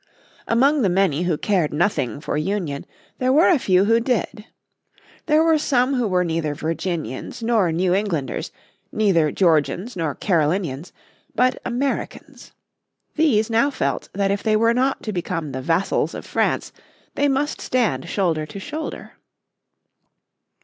[0.47, 2.87] Among the many who cared nothing for union
[3.19, 4.45] there were a few who did.
[5.27, 8.51] There were some who were neither Virginians nor New Englanders,
[8.91, 10.91] neither Georgians nor Carolinians,
[11.35, 12.51] but Americans.
[13.15, 16.73] These now felt that if they were not to become the vassals of France
[17.13, 19.11] they must stand shoulder to shoulder.